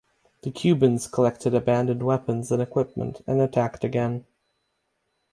The 0.41 0.49
Cubans 0.49 1.05
collected 1.05 1.53
abandoned 1.53 2.01
weapons 2.01 2.51
and 2.51 2.59
equipment 2.59 3.21
and 3.27 3.39
attacked 3.39 3.83
again. 3.83 4.25